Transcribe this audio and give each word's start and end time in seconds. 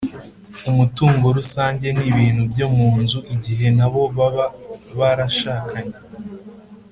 umutungo 0.69 1.25
rusange 1.37 1.87
n’ibintu 1.99 2.41
byo 2.51 2.67
mu 2.75 2.89
nzu 3.01 3.19
igihe 3.35 3.67
nabo 3.77 4.01
baba 4.17 4.45
barashakanye? 4.97 5.97